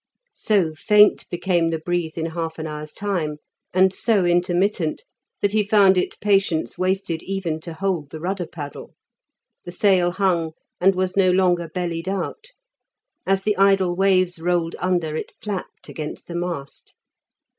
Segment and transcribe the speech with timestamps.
[0.33, 3.37] So faint became the breeze in half an hour's time,
[3.71, 5.03] and so intermittent,
[5.43, 8.95] that he found it patience wasted even to hold the rudder paddle.
[9.63, 12.47] The sail hung and was no longer bellied out;
[13.27, 16.95] as the idle waves rolled under, it flapped against the mast.